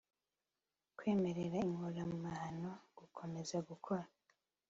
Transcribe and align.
kwemerera 0.97 1.57
inkoramahano 1.67 2.71
gukomeza 2.97 3.57
gukora 3.69 4.03